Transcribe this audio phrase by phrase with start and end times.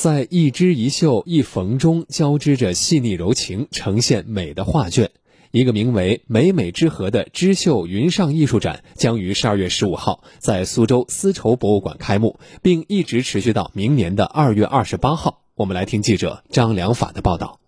[0.00, 5.10] 在一枝一绣一缝中交织着细腻柔情，呈现美的画卷。
[5.50, 15.42] 一个名为“美美之和”的织绣云上艺术展将于十二月十五号在苏州丝绸博物馆开幕，并一直持续到明年的二月二十八号。
[15.54, 17.60] 我们来听记者张良法的报道。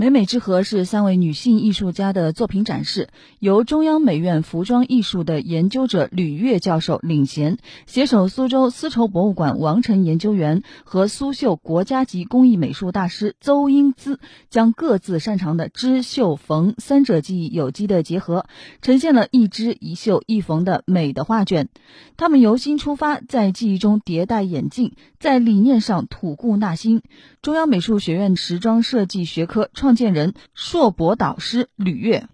[0.00, 3.08] 美美之和是三位女性艺术家的作品展示，
[3.40, 14.20] 由中央美院服装艺术的研究者吕月教授领衔，携手苏州丝绸博物馆王晨研究员和苏绣国家级工艺美术大师邹英姿，
[14.50, 18.46] 将各自擅长的织绣缝三者技艺有机的结合，
[18.80, 21.70] 呈现了一织一绣一缝的美的画卷。
[22.16, 27.02] 他们由心出发，在技艺中迭代演进，在理念上吐故纳新。
[27.42, 32.26] 中央美术学院时装设计学科创创建人、硕博导师吕月，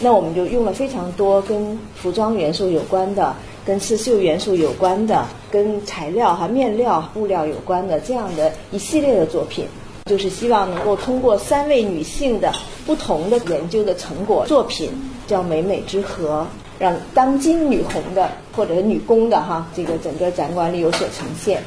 [0.00, 9.66] 那我们就用了非常多跟服装元素有关的、跟刺绣元素有关的、跟材料哈面料、布料有关的这样的一系列的作品，
[10.06, 12.50] 就是希望能够通过三位女性的
[12.86, 14.90] 不同的研究的成果作品，
[15.26, 16.46] 叫美美之和，
[16.78, 21.62] 让当今女红的或者女工的哈这个整个展馆里有所呈现。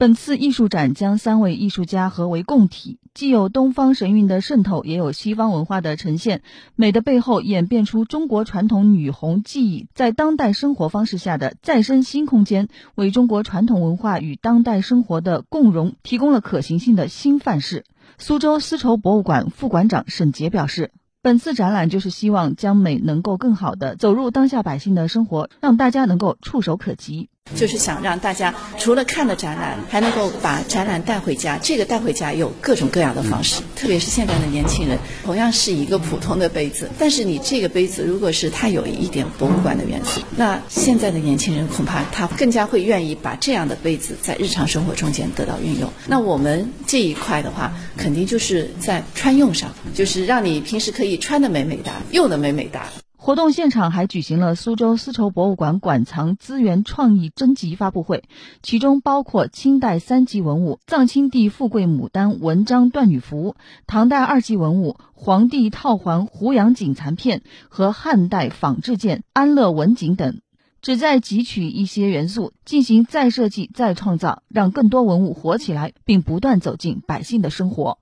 [0.00, 6.40] 本次艺术展将三位艺术家合为共体，既有东方神韵的渗透，也有西方文化的呈现。
[6.74, 17.84] 美的背后演变出中国传统女红技艺在当代生活方式下的再生新空间，为中国传统文化与当代生活的共融提供了可行性的新范式。
[18.16, 27.28] 苏州丝绸博物馆副馆长沈杰表示，本次展览就是希望将美能够更好的走入当下百姓的生活，让大家能够触手可及。
[27.60, 31.58] 就是想让大家除了看了展览，还能够把展览带回家。
[31.60, 45.92] 这个带回家有各种各样的方式，特别是现在的年轻人，同样是一个普通的杯子，但是你这个杯子如果是它有一点博物馆的元素，那现在的年轻人恐怕他更加会愿意把这样的杯子在日常生活中间得到运用。
[46.06, 52.88] 那我们这一块的话，肯定就是在穿用上，就是让你平时可以穿的美美哒，用的美美哒。
[53.22, 58.24] 活动现场还举行了苏州丝绸博物馆馆藏资源创意征集发布会，
[58.62, 70.40] 其中包括清代三级文物藏青帝富贵牡丹文章缎女服、唐代二级文物皇帝套环胡杨锦残片和汉代仿制件安乐文锦等，
[70.80, 77.98] 旨在汲取一些元素进行再设计、再创造，让更多文物活起来，并不断走进百姓的生活。